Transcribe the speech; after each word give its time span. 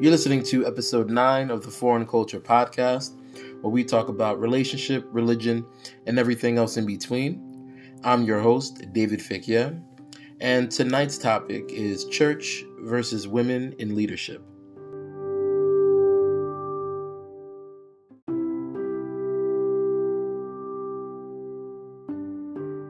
You're 0.00 0.12
listening 0.12 0.42
to 0.44 0.66
episode 0.66 1.10
9 1.10 1.50
of 1.50 1.62
the 1.62 1.70
Foreign 1.70 2.06
Culture 2.06 2.40
Podcast, 2.40 3.12
where 3.60 3.70
we 3.70 3.84
talk 3.84 4.08
about 4.08 4.40
relationship, 4.40 5.06
religion, 5.10 5.66
and 6.06 6.18
everything 6.18 6.56
else 6.56 6.78
in 6.78 6.86
between. 6.86 7.92
I'm 8.02 8.24
your 8.24 8.40
host, 8.40 8.82
David 8.94 9.20
Fikia, 9.20 9.78
and 10.40 10.70
tonight's 10.70 11.18
topic 11.18 11.66
is 11.68 12.06
church 12.06 12.64
versus 12.78 13.28
women 13.28 13.74
in 13.78 13.94
leadership. 13.94 14.42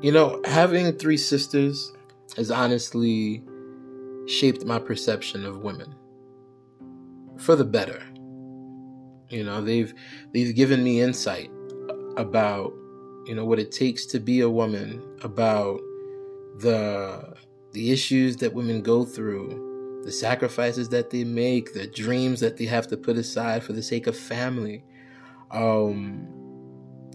You 0.01 0.13
know, 0.13 0.41
having 0.45 0.93
three 0.93 1.17
sisters 1.17 1.93
has 2.37 2.53
honestly 2.53 3.43
shaped 4.29 4.65
my 4.65 4.79
perception 4.79 5.45
of 5.45 5.65
women 5.65 5.93
for 7.41 7.57
the 7.57 7.65
better. 7.65 8.03
You 9.31 9.45
know, 9.45 9.61
they've 9.61 9.93
they've 10.33 10.55
given 10.55 10.83
me 10.83 11.01
insight 11.01 11.51
about 12.17 12.73
you 13.27 13.35
know 13.35 13.45
what 13.45 13.59
it 13.59 13.73
takes 13.73 14.07
to 14.07 14.21
be 14.21 14.41
a 14.41 14.51
woman, 14.51 15.03
about 15.23 15.81
the 16.59 17.35
the 17.73 17.93
issues 17.93 18.37
that 18.39 18.53
women 18.53 18.83
go 18.83 19.05
through, 19.05 20.03
the 20.05 20.13
sacrifices 20.13 20.89
that 20.89 21.11
they 21.11 21.25
make, 21.25 21.73
the 21.73 21.87
dreams 21.87 22.41
that 22.41 22.57
they 22.57 22.67
have 22.67 22.89
to 22.89 22.97
put 22.97 23.17
aside 23.17 23.63
for 23.63 23.73
the 23.73 23.83
sake 23.83 24.07
of 24.07 24.17
family. 24.17 24.85
Um 25.51 26.27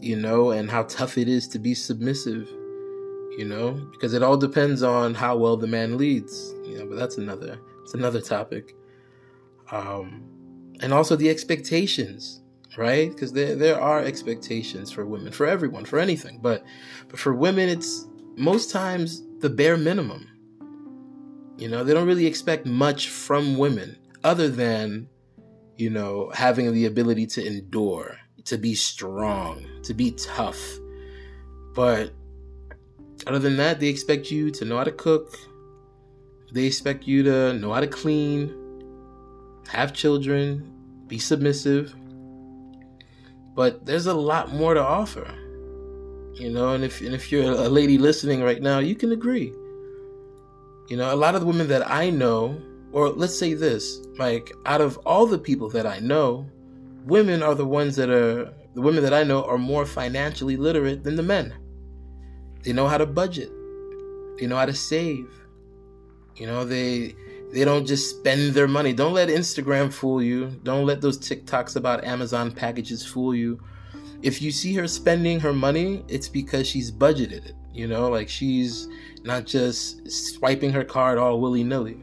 you 0.01 0.15
know, 0.15 0.51
and 0.51 0.69
how 0.69 0.83
tough 0.83 1.17
it 1.17 1.27
is 1.27 1.47
to 1.47 1.57
be 1.57 1.73
submissive, 1.73 2.49
you 3.37 3.45
know, 3.45 3.71
because 3.91 4.13
it 4.13 4.21
all 4.21 4.37
depends 4.37 4.83
on 4.83 5.13
how 5.13 5.35
well 5.35 5.57
the 5.57 5.67
man 5.67 5.97
leads, 5.97 6.53
you 6.63 6.77
know, 6.77 6.85
but 6.85 6.95
that's 6.95 7.17
another 7.17 7.59
it's 7.83 7.93
another 7.93 8.21
topic 8.21 8.75
um, 9.71 10.23
and 10.81 10.93
also 10.93 11.15
the 11.15 11.29
expectations, 11.29 12.41
right? 12.77 13.09
Because 13.09 13.33
there 13.33 13.55
there 13.55 13.79
are 13.79 13.99
expectations 13.99 14.91
for 14.91 15.05
women, 15.05 15.31
for 15.31 15.45
everyone, 15.45 15.85
for 15.85 15.99
anything, 15.99 16.39
but 16.41 16.63
but 17.07 17.19
for 17.19 17.33
women, 17.33 17.69
it's 17.69 18.07
most 18.35 18.71
times 18.71 19.23
the 19.39 19.49
bare 19.49 19.77
minimum. 19.77 20.29
You 21.57 21.69
know, 21.69 21.83
they 21.83 21.93
don't 21.93 22.07
really 22.07 22.25
expect 22.25 22.65
much 22.65 23.07
from 23.09 23.57
women 23.57 23.97
other 24.23 24.49
than, 24.49 25.07
you 25.77 25.89
know, 25.89 26.31
having 26.33 26.73
the 26.73 26.85
ability 26.85 27.27
to 27.27 27.45
endure, 27.45 28.17
to 28.45 28.57
be 28.57 28.75
strong, 28.75 29.65
to 29.83 29.93
be 29.93 30.11
tough. 30.11 30.61
But 31.73 32.11
other 33.25 33.39
than 33.39 33.55
that, 33.57 33.79
they 33.79 33.87
expect 33.87 34.31
you 34.31 34.51
to 34.51 34.65
know 34.65 34.77
how 34.77 34.83
to 34.83 34.91
cook. 34.91 35.37
They 36.51 36.65
expect 36.65 37.05
you 37.05 37.23
to 37.23 37.53
know 37.53 37.71
how 37.71 37.79
to 37.79 37.87
clean 37.87 38.64
have 39.67 39.93
children, 39.93 40.71
be 41.07 41.19
submissive. 41.19 41.95
But 43.55 43.85
there's 43.85 44.07
a 44.07 44.13
lot 44.13 44.53
more 44.53 44.73
to 44.73 44.81
offer. 44.81 45.25
You 46.33 46.49
know, 46.49 46.73
and 46.73 46.83
if 46.83 46.99
and 46.99 47.15
if 47.15 47.31
you're 47.31 47.51
a 47.51 47.69
lady 47.69 47.97
listening 47.97 48.43
right 48.43 48.61
now, 48.61 48.79
you 48.79 48.95
can 48.95 49.11
agree. 49.13 49.53
You 50.89 50.97
know, 50.97 51.13
a 51.13 51.15
lot 51.15 51.33
of 51.35 51.41
the 51.41 51.47
women 51.47 51.67
that 51.69 51.89
I 51.89 52.09
know, 52.09 52.61
or 52.91 53.09
let's 53.09 53.37
say 53.37 53.53
this, 53.53 53.99
like 54.19 54.51
out 54.65 54.81
of 54.81 54.97
all 55.05 55.25
the 55.25 55.39
people 55.39 55.69
that 55.69 55.85
I 55.85 55.99
know, 55.99 56.45
women 57.05 57.41
are 57.41 57.55
the 57.55 57.65
ones 57.65 57.95
that 57.95 58.09
are 58.09 58.53
the 58.73 58.81
women 58.81 59.01
that 59.03 59.13
I 59.13 59.23
know 59.23 59.45
are 59.45 59.57
more 59.57 59.85
financially 59.85 60.57
literate 60.57 61.03
than 61.03 61.15
the 61.15 61.23
men. 61.23 61.53
They 62.63 62.73
know 62.73 62.87
how 62.87 62.97
to 62.97 63.05
budget. 63.05 63.49
They 64.37 64.47
know 64.47 64.57
how 64.57 64.65
to 64.65 64.73
save. 64.73 65.29
You 66.35 66.47
know, 66.47 66.65
they 66.65 67.15
they 67.51 67.63
don't 67.63 67.85
just 67.85 68.09
spend 68.09 68.53
their 68.53 68.67
money. 68.67 68.93
Don't 68.93 69.13
let 69.13 69.29
Instagram 69.29 69.91
fool 69.91 70.21
you. 70.21 70.59
Don't 70.63 70.85
let 70.85 71.01
those 71.01 71.17
TikToks 71.17 71.75
about 71.75 72.03
Amazon 72.03 72.51
packages 72.51 73.05
fool 73.05 73.33
you. 73.33 73.61
If 74.21 74.41
you 74.41 74.51
see 74.51 74.73
her 74.75 74.87
spending 74.87 75.39
her 75.39 75.53
money, 75.53 76.03
it's 76.07 76.27
because 76.27 76.67
she's 76.67 76.91
budgeted 76.91 77.45
it. 77.45 77.53
You 77.73 77.87
know, 77.87 78.09
like 78.09 78.29
she's 78.29 78.87
not 79.23 79.45
just 79.45 80.09
swiping 80.09 80.71
her 80.71 80.83
card 80.83 81.17
all 81.17 81.39
willy 81.39 81.63
nilly. 81.63 81.97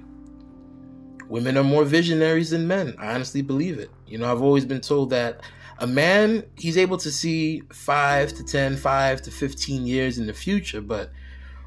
Women 1.28 1.56
are 1.56 1.65
more 1.65 1.84
visionaries 1.84 2.50
than 2.50 2.67
men. 2.67 2.94
I 2.99 3.15
honestly 3.15 3.41
believe 3.41 3.78
it. 3.78 3.91
You 4.06 4.19
know, 4.19 4.31
I've 4.31 4.43
always 4.43 4.67
been 4.67 4.83
told 4.83 5.11
that 5.11 5.41
a 5.78 5.87
man, 5.87 6.44
he's 6.56 6.77
able 6.77 6.99
to 6.99 7.11
see 7.11 7.62
five 7.72 8.33
to 8.34 8.44
10, 8.44 8.77
five 8.77 9.22
to 9.22 9.31
15 9.31 9.87
years 9.87 10.19
in 10.19 10.27
the 10.27 10.33
future, 10.33 10.81
but 10.81 11.11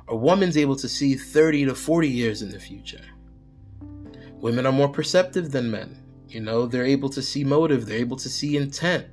a 0.07 0.15
woman's 0.15 0.55
able 0.55 0.75
to 0.77 0.87
see 0.87 1.15
30 1.15 1.65
to 1.65 1.75
40 1.75 2.07
years 2.07 2.41
in 2.41 2.49
the 2.49 2.59
future. 2.59 3.01
Women 4.45 4.67
are 4.67 4.71
more 4.71 4.89
perceptive 4.89 5.51
than 5.51 5.71
men. 5.71 5.97
You 6.29 6.39
know, 6.39 6.67
they're 6.67 6.85
able 6.85 7.09
to 7.09 7.21
see 7.23 7.43
motive, 7.43 7.87
they're 7.87 7.97
able 7.97 8.17
to 8.17 8.29
see 8.29 8.55
intent. 8.55 9.07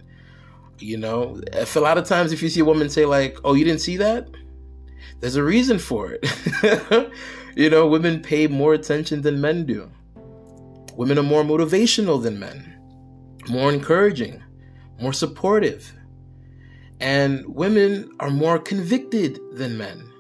You 0.78 0.98
know, 0.98 1.41
if 1.54 1.75
a 1.75 1.81
lot 1.81 1.97
of 1.97 2.04
times 2.04 2.32
if 2.32 2.43
you 2.43 2.50
see 2.50 2.60
a 2.60 2.66
woman 2.66 2.91
say 2.91 3.06
like, 3.06 3.38
"Oh, 3.43 3.54
you 3.54 3.65
didn't 3.65 3.81
see 3.81 3.97
that?" 3.97 4.28
There's 5.20 5.37
a 5.37 5.43
reason 5.43 5.78
for 5.78 6.12
it. 6.12 7.10
you 7.56 7.70
know, 7.70 7.87
women 7.87 8.20
pay 8.20 8.47
more 8.47 8.75
attention 8.75 9.22
than 9.22 9.41
men 9.41 9.65
do. 9.65 9.91
Women 10.98 11.19
are 11.19 11.31
more 11.34 11.44
motivational 11.44 12.22
than 12.22 12.38
men, 12.38 12.59
more 13.49 13.72
encouraging, 13.72 14.43
more 15.00 15.14
supportive. 15.14 15.94
And 17.00 17.47
women 17.47 18.10
are 18.20 18.28
more 18.44 18.59
convicted 18.59 19.41
than 19.54 19.78
men. 19.78 20.12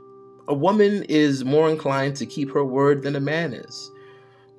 A 0.48 0.54
woman 0.54 1.02
is 1.02 1.44
more 1.44 1.68
inclined 1.68 2.16
to 2.16 2.24
keep 2.24 2.50
her 2.52 2.64
word 2.64 3.02
than 3.02 3.14
a 3.14 3.20
man 3.20 3.52
is. 3.52 3.90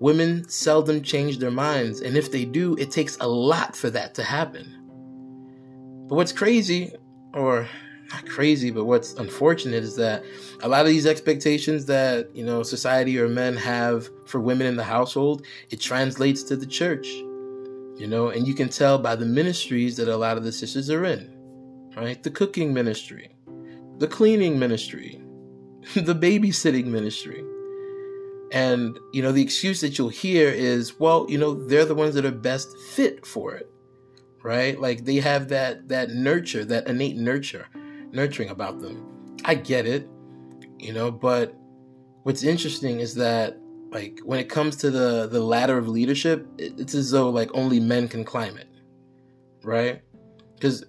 Women 0.03 0.45
seldom 0.49 1.01
change 1.01 1.37
their 1.37 1.49
minds, 1.49 2.01
and 2.01 2.17
if 2.17 2.29
they 2.29 2.43
do, 2.43 2.75
it 2.75 2.91
takes 2.91 3.15
a 3.21 3.27
lot 3.29 3.73
for 3.73 3.89
that 3.91 4.13
to 4.15 4.21
happen. 4.21 4.65
But 6.09 6.15
what's 6.15 6.33
crazy, 6.33 6.91
or 7.33 7.69
not 8.11 8.27
crazy, 8.27 8.69
but 8.69 8.83
what's 8.83 9.13
unfortunate 9.13 9.81
is 9.81 9.95
that 9.95 10.25
a 10.61 10.67
lot 10.67 10.81
of 10.81 10.87
these 10.87 11.05
expectations 11.05 11.85
that, 11.85 12.35
you 12.35 12.43
know, 12.43 12.63
society 12.63 13.17
or 13.17 13.29
men 13.29 13.55
have 13.55 14.09
for 14.25 14.41
women 14.41 14.67
in 14.67 14.75
the 14.75 14.83
household, 14.83 15.45
it 15.69 15.79
translates 15.79 16.43
to 16.43 16.57
the 16.57 16.67
church. 16.67 17.07
You 17.07 18.07
know, 18.07 18.27
and 18.27 18.45
you 18.45 18.53
can 18.53 18.67
tell 18.67 18.97
by 18.97 19.15
the 19.15 19.25
ministries 19.25 19.95
that 19.95 20.09
a 20.09 20.17
lot 20.17 20.35
of 20.35 20.43
the 20.43 20.51
sisters 20.51 20.89
are 20.89 21.05
in, 21.05 21.33
right? 21.95 22.21
The 22.21 22.31
cooking 22.31 22.73
ministry, 22.73 23.37
the 23.99 24.09
cleaning 24.09 24.59
ministry, 24.59 25.23
the 25.95 26.13
babysitting 26.13 26.87
ministry. 26.87 27.45
And, 28.53 28.99
you 29.11 29.23
know, 29.23 29.31
the 29.31 29.41
excuse 29.41 29.81
that 29.81 29.97
you'll 29.97 30.09
hear 30.09 30.47
is, 30.47 30.99
well, 30.99 31.25
you 31.27 31.39
know, 31.39 31.55
they're 31.55 31.85
the 31.85 31.95
ones 31.95 32.13
that 32.13 32.23
are 32.23 32.31
best 32.31 32.77
fit 32.77 33.25
for 33.25 33.55
it. 33.55 33.67
Right? 34.43 34.79
Like 34.79 35.05
they 35.05 35.15
have 35.15 35.47
that 35.49 35.87
that 35.87 36.09
nurture, 36.11 36.65
that 36.65 36.87
innate 36.87 37.15
nurture, 37.15 37.67
nurturing 38.11 38.49
about 38.49 38.81
them. 38.81 39.03
I 39.45 39.55
get 39.55 39.85
it, 39.85 40.07
you 40.77 40.93
know, 40.93 41.11
but 41.11 41.55
what's 42.23 42.43
interesting 42.43 42.99
is 42.99 43.15
that 43.15 43.57
like 43.89 44.19
when 44.23 44.39
it 44.39 44.49
comes 44.49 44.75
to 44.77 44.91
the 44.91 45.27
the 45.27 45.39
ladder 45.39 45.77
of 45.77 45.87
leadership, 45.87 46.45
it's 46.57 46.93
as 46.93 47.09
though 47.09 47.29
like 47.29 47.49
only 47.53 47.79
men 47.79 48.09
can 48.09 48.25
climb 48.25 48.57
it. 48.57 48.67
Right? 49.63 50.01
Because 50.55 50.83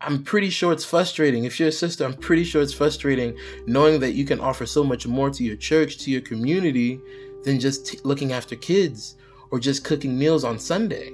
I'm 0.00 0.22
pretty 0.22 0.50
sure 0.50 0.72
it's 0.72 0.84
frustrating. 0.84 1.44
If 1.44 1.58
you're 1.58 1.70
a 1.70 1.72
sister, 1.72 2.04
I'm 2.04 2.14
pretty 2.14 2.44
sure 2.44 2.62
it's 2.62 2.72
frustrating 2.72 3.36
knowing 3.66 3.98
that 4.00 4.12
you 4.12 4.24
can 4.24 4.38
offer 4.38 4.64
so 4.64 4.84
much 4.84 5.06
more 5.06 5.28
to 5.30 5.42
your 5.42 5.56
church, 5.56 5.98
to 5.98 6.10
your 6.10 6.20
community, 6.20 7.00
than 7.42 7.58
just 7.58 7.86
t- 7.86 7.98
looking 8.04 8.32
after 8.32 8.54
kids 8.54 9.16
or 9.50 9.58
just 9.58 9.84
cooking 9.84 10.16
meals 10.16 10.44
on 10.44 10.58
Sunday. 10.58 11.10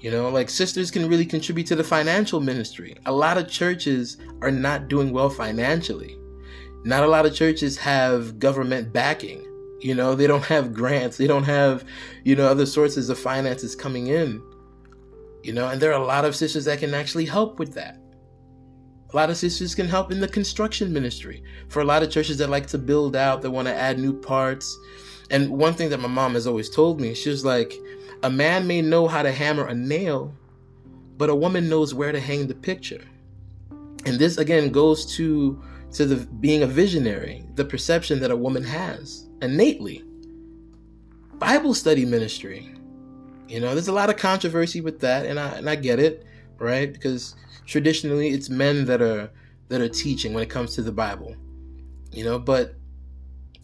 You 0.00 0.10
know, 0.10 0.28
like 0.28 0.50
sisters 0.50 0.90
can 0.90 1.08
really 1.08 1.24
contribute 1.24 1.66
to 1.68 1.76
the 1.76 1.84
financial 1.84 2.40
ministry. 2.40 2.96
A 3.06 3.12
lot 3.12 3.38
of 3.38 3.48
churches 3.48 4.18
are 4.42 4.50
not 4.50 4.88
doing 4.88 5.12
well 5.12 5.30
financially. 5.30 6.18
Not 6.84 7.04
a 7.04 7.08
lot 7.08 7.24
of 7.24 7.34
churches 7.34 7.78
have 7.78 8.38
government 8.38 8.92
backing. 8.92 9.46
You 9.80 9.94
know, 9.94 10.14
they 10.14 10.26
don't 10.26 10.44
have 10.44 10.74
grants, 10.74 11.18
they 11.18 11.26
don't 11.26 11.44
have, 11.44 11.84
you 12.24 12.34
know, 12.34 12.46
other 12.46 12.66
sources 12.66 13.10
of 13.10 13.18
finances 13.18 13.76
coming 13.76 14.08
in. 14.08 14.42
You 15.44 15.52
know, 15.52 15.68
and 15.68 15.78
there 15.78 15.92
are 15.92 16.00
a 16.00 16.06
lot 16.06 16.24
of 16.24 16.34
sisters 16.34 16.64
that 16.64 16.78
can 16.78 16.94
actually 16.94 17.26
help 17.26 17.58
with 17.58 17.74
that. 17.74 17.98
A 19.12 19.14
lot 19.14 19.28
of 19.28 19.36
sisters 19.36 19.74
can 19.74 19.86
help 19.86 20.10
in 20.10 20.18
the 20.18 20.26
construction 20.26 20.90
ministry. 20.90 21.44
For 21.68 21.82
a 21.82 21.84
lot 21.84 22.02
of 22.02 22.10
churches 22.10 22.38
that 22.38 22.48
like 22.48 22.66
to 22.68 22.78
build 22.78 23.14
out, 23.14 23.42
that 23.42 23.50
want 23.50 23.68
to 23.68 23.74
add 23.74 23.98
new 23.98 24.18
parts. 24.18 24.74
And 25.30 25.50
one 25.50 25.74
thing 25.74 25.90
that 25.90 26.00
my 26.00 26.08
mom 26.08 26.32
has 26.32 26.46
always 26.46 26.70
told 26.70 26.98
me, 26.98 27.12
she 27.12 27.28
was 27.28 27.44
like, 27.44 27.74
a 28.22 28.30
man 28.30 28.66
may 28.66 28.80
know 28.80 29.06
how 29.06 29.22
to 29.22 29.30
hammer 29.30 29.66
a 29.66 29.74
nail, 29.74 30.34
but 31.18 31.28
a 31.28 31.34
woman 31.34 31.68
knows 31.68 31.92
where 31.92 32.10
to 32.10 32.20
hang 32.20 32.46
the 32.46 32.54
picture. 32.54 33.04
And 34.06 34.18
this 34.18 34.38
again 34.38 34.72
goes 34.72 35.04
to 35.16 35.62
to 35.92 36.06
the 36.06 36.26
being 36.40 36.62
a 36.62 36.66
visionary, 36.66 37.44
the 37.54 37.66
perception 37.66 38.18
that 38.20 38.30
a 38.30 38.36
woman 38.36 38.64
has 38.64 39.28
innately. 39.42 40.02
Bible 41.34 41.74
study 41.74 42.06
ministry. 42.06 42.74
You 43.48 43.60
know, 43.60 43.74
there's 43.74 43.88
a 43.88 43.92
lot 43.92 44.10
of 44.10 44.16
controversy 44.16 44.80
with 44.80 45.00
that, 45.00 45.26
and 45.26 45.38
I 45.38 45.48
and 45.50 45.68
I 45.68 45.76
get 45.76 45.98
it, 45.98 46.24
right? 46.58 46.92
Because 46.92 47.34
traditionally 47.66 48.30
it's 48.30 48.48
men 48.48 48.84
that 48.86 49.02
are 49.02 49.30
that 49.68 49.80
are 49.80 49.88
teaching 49.88 50.32
when 50.32 50.42
it 50.42 50.50
comes 50.50 50.74
to 50.74 50.82
the 50.82 50.92
Bible. 50.92 51.34
You 52.12 52.24
know, 52.24 52.38
but 52.38 52.74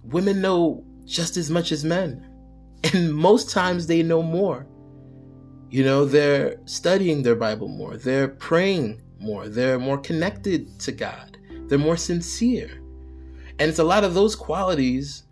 women 0.03 0.41
know 0.41 0.85
just 1.05 1.37
as 1.37 1.51
much 1.51 1.73
as 1.73 1.85
men. 1.85 2.27
And 2.95 3.15
most 3.15 3.51
times 3.51 3.87
they 3.87 4.03
know 4.03 4.23
more. 4.23 4.67
You 5.69 5.85
know, 5.85 6.07
they're 6.07 6.57
studying 6.65 7.23
their 7.23 7.37
Bible 7.37 7.69
more, 7.69 7.99
they're 7.99 8.29
praying 8.29 9.03
more, 9.21 9.49
they're 9.49 9.79
more 9.79 9.99
connected 9.99 10.81
to 10.81 10.93
God, 10.93 11.37
they're 11.67 11.79
more 11.79 11.99
sincere. 11.99 12.81
And 13.59 13.69
it's 13.69 13.79
a 13.79 13.85
lot 13.85 14.03
of 14.03 14.15
those 14.15 14.35
qualities 14.35 15.25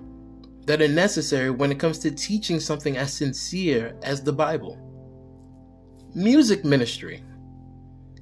that 0.68 0.82
are 0.82 0.86
necessary 0.86 1.48
when 1.48 1.72
it 1.72 1.78
comes 1.78 1.98
to 1.98 2.10
teaching 2.10 2.60
something 2.60 2.98
as 2.98 3.10
sincere 3.10 3.96
as 4.02 4.22
the 4.22 4.32
Bible. 4.34 4.76
Music 6.14 6.62
ministry. 6.62 7.24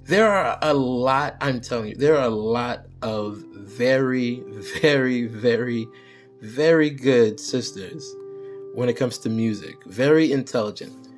There 0.05 0.31
are 0.31 0.57
a 0.63 0.73
lot, 0.73 1.37
I'm 1.41 1.61
telling 1.61 1.89
you, 1.89 1.97
there 1.97 2.17
are 2.17 2.27
a 2.27 2.29
lot 2.29 2.87
of 3.03 3.43
very, 3.53 4.45
very, 4.81 5.27
very, 5.27 5.89
very 6.41 6.89
good 6.89 7.41
sisters 7.41 8.15
when 8.75 8.89
it 8.89 8.97
comes 8.97 9.19
to 9.19 9.29
music. 9.29 9.85
Very 9.87 10.31
intelligent. 10.31 11.09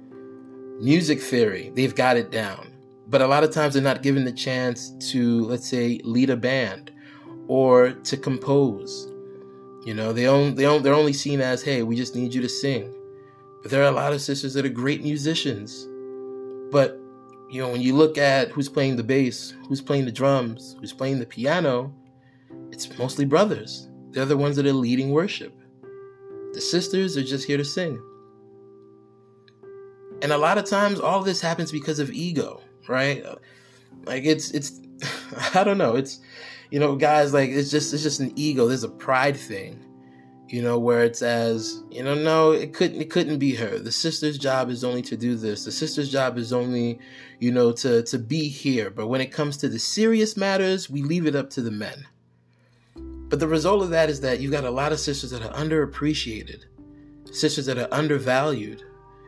Music 0.81 1.21
theory, 1.21 1.71
they've 1.75 1.95
got 1.95 2.17
it 2.17 2.31
down. 2.31 2.73
But 3.07 3.21
a 3.21 3.27
lot 3.27 3.45
of 3.45 3.51
times 3.51 3.75
they're 3.75 3.83
not 3.83 4.03
given 4.03 4.25
the 4.25 4.33
chance 4.33 4.95
to, 5.11 5.45
let's 5.45 5.69
say, 5.69 6.01
lead 6.05 6.31
a 6.31 6.39
band 6.39 6.91
or 7.49 7.91
to 7.93 8.17
compose. 8.17 9.13
You 9.89 9.95
know, 9.95 10.13
they 10.13 10.27
own, 10.27 10.55
they 10.55 10.67
own, 10.67 10.83
they're 10.83 10.93
only 10.93 11.15
seen 11.15 11.41
as, 11.41 11.63
hey, 11.63 11.83
we 11.83 11.97
just 11.97 12.15
need 12.15 12.35
you 12.35 12.43
to 12.43 12.49
sing. 12.51 12.95
But 13.63 13.71
there 13.71 13.83
are 13.83 13.89
a 13.89 13.91
lot 13.91 14.13
of 14.13 14.21
sisters 14.21 14.53
that 14.53 14.67
are 14.67 14.69
great 14.69 15.03
musicians. 15.03 15.89
But, 16.71 17.01
you 17.49 17.63
know, 17.63 17.71
when 17.71 17.81
you 17.81 17.97
look 17.97 18.19
at 18.19 18.51
who's 18.51 18.69
playing 18.69 18.97
the 18.97 19.03
bass, 19.03 19.55
who's 19.67 19.81
playing 19.81 20.05
the 20.05 20.13
drums, 20.13 20.77
who's 20.79 20.93
playing 20.93 21.21
the 21.21 21.25
piano, 21.25 21.91
it's 22.71 22.99
mostly 22.99 23.25
brothers. 23.25 23.89
They're 24.11 24.27
the 24.27 24.37
ones 24.37 24.57
that 24.57 24.67
are 24.67 24.75
leading 24.75 25.09
worship. 25.09 25.59
The 26.53 26.61
sisters 26.61 27.17
are 27.17 27.25
just 27.25 27.47
here 27.47 27.57
to 27.57 27.65
sing. 27.65 27.99
And 30.21 30.33
a 30.33 30.37
lot 30.37 30.59
of 30.59 30.67
times 30.67 31.01
all 31.01 31.23
this 31.23 31.41
happens 31.41 31.73
because 31.73 31.99
of 31.99 32.11
ego, 32.11 32.61
right? 32.89 33.25
Like 34.05 34.27
it's 34.27 34.51
it's 34.51 34.83
I 35.55 35.65
don't 35.65 35.79
know, 35.79 35.97
it's 35.97 36.21
you 36.71 36.79
know, 36.79 36.97
guys 36.97 37.33
like 37.33 37.51
it's 37.51 37.71
just 37.71 37.93
it's 37.95 38.03
just 38.03 38.21
an 38.21 38.33
ego. 38.37 38.67
There's 38.67 38.85
a 38.85 38.89
pride 38.89 39.37
thing. 39.37 39.85
You 40.49 40.63
know, 40.63 40.79
where 40.79 41.05
it's 41.05 41.21
as, 41.21 41.83
you 41.91 42.03
know, 42.03 42.15
no, 42.15 42.53
it 42.53 42.73
couldn't 42.73 43.01
it 43.01 43.11
couldn't 43.11 43.39
be 43.39 43.55
her. 43.57 43.79
The 43.79 43.93
sister's 43.93 44.39
job 44.39 44.71
is 44.71 44.83
only 44.83 45.03
to 45.03 45.17
do 45.17 45.37
this. 45.37 45.65
The 45.65 45.73
sister's 45.73 46.11
job 46.11 46.39
is 46.39 46.55
only, 46.55 47.01
you 47.39 47.53
know, 47.53 47.71
to 47.73 48.03
to 48.05 48.19
be 48.19 48.49
here. 48.49 48.89
But 48.89 49.09
when 49.09 49.21
it 49.21 49.31
comes 49.31 49.59
to 49.59 49.69
the 49.69 49.79
serious 49.79 50.39
matters, 50.39 50.89
we 50.89 51.03
leave 51.03 51.27
it 51.27 51.37
up 51.37 51.51
to 51.51 51.61
the 51.61 51.71
men. 51.71 52.07
But 53.29 53.41
the 53.41 53.49
result 53.49 53.83
of 53.83 53.91
that 53.91 54.09
is 54.09 54.23
that 54.23 54.41
you've 54.41 54.53
got 54.53 54.65
a 54.65 54.71
lot 54.71 54.91
of 54.91 54.99
sisters 54.99 55.31
that 55.33 55.43
are 55.43 55.53
underappreciated, 55.53 56.65
sisters 57.31 57.67
that 57.67 57.79
are 57.79 57.89
undervalued. 57.93 58.83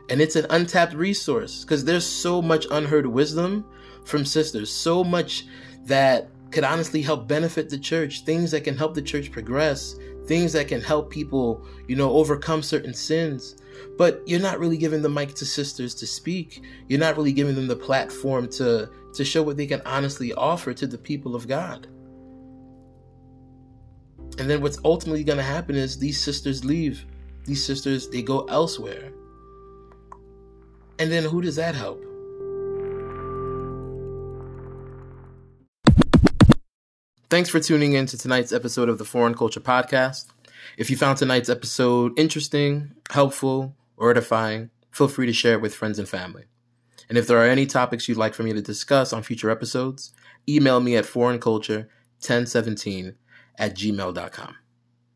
And 0.09 0.19
it's 0.19 0.35
an 0.35 0.47
untapped 0.49 0.93
resource 0.93 1.63
because 1.63 1.85
there's 1.85 2.05
so 2.05 2.41
much 2.41 2.65
unheard 2.71 3.05
wisdom 3.05 3.63
from 4.05 4.25
sisters, 4.25 4.71
so 4.71 5.03
much 5.03 5.45
that 5.85 6.29
could 6.51 6.63
honestly 6.63 7.01
help 7.01 7.27
benefit 7.27 7.69
the 7.69 7.79
church, 7.79 8.23
things 8.23 8.51
that 8.51 8.63
can 8.63 8.77
help 8.77 8.93
the 8.93 9.01
church 9.01 9.31
progress, 9.31 9.95
things 10.25 10.53
that 10.53 10.67
can 10.67 10.81
help 10.81 11.09
people, 11.09 11.65
you 11.87 11.95
know, 11.95 12.11
overcome 12.11 12.61
certain 12.61 12.93
sins. 12.93 13.55
But 13.97 14.21
you're 14.25 14.39
not 14.39 14.59
really 14.59 14.77
giving 14.77 15.01
the 15.01 15.09
mic 15.09 15.33
to 15.35 15.45
sisters 15.45 15.95
to 15.95 16.07
speak. 16.07 16.63
You're 16.87 16.99
not 16.99 17.17
really 17.17 17.33
giving 17.33 17.55
them 17.55 17.67
the 17.67 17.75
platform 17.75 18.49
to 18.49 18.89
to 19.13 19.25
show 19.25 19.43
what 19.43 19.57
they 19.57 19.67
can 19.67 19.81
honestly 19.85 20.31
offer 20.33 20.73
to 20.73 20.87
the 20.87 20.97
people 20.97 21.35
of 21.35 21.47
God. 21.47 21.87
And 24.39 24.49
then 24.49 24.61
what's 24.61 24.79
ultimately 24.85 25.23
going 25.23 25.37
to 25.37 25.43
happen 25.43 25.75
is 25.75 25.97
these 25.97 26.19
sisters 26.19 26.63
leave. 26.63 27.05
These 27.45 27.65
sisters, 27.65 28.09
they 28.09 28.21
go 28.21 28.45
elsewhere. 28.45 29.11
And 30.99 31.11
then 31.11 31.23
who 31.23 31.41
does 31.41 31.57
that 31.57 31.75
help? 31.75 32.01
Thanks 37.31 37.49
for 37.49 37.59
tuning 37.61 37.93
in 37.93 38.07
to 38.07 38.17
tonight's 38.17 38.51
episode 38.51 38.89
of 38.89 38.97
the 38.97 39.05
Foreign 39.05 39.33
Culture 39.33 39.61
Podcast. 39.61 40.25
If 40.75 40.89
you 40.89 40.97
found 40.97 41.17
tonight's 41.17 41.47
episode 41.47 42.19
interesting, 42.19 42.91
helpful, 43.09 43.73
or 43.95 44.11
edifying, 44.11 44.69
feel 44.91 45.07
free 45.07 45.27
to 45.27 45.31
share 45.31 45.53
it 45.53 45.61
with 45.61 45.73
friends 45.73 45.97
and 45.97 46.09
family. 46.09 46.43
And 47.07 47.17
if 47.17 47.27
there 47.27 47.37
are 47.37 47.47
any 47.47 47.65
topics 47.65 48.09
you'd 48.09 48.17
like 48.17 48.33
for 48.33 48.43
me 48.43 48.51
to 48.51 48.61
discuss 48.61 49.13
on 49.13 49.23
future 49.23 49.49
episodes, 49.49 50.11
email 50.49 50.81
me 50.81 50.97
at 50.97 51.05
foreignculture1017 51.05 53.15
at 53.57 53.77
gmail.com. 53.77 54.55